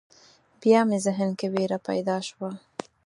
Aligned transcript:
بیا 0.61 0.79
مې 0.87 0.97
ذهن 1.05 1.29
کې 1.39 1.47
وېره 1.53 1.79
پیدا 1.87 2.17
شوه. 2.27 2.49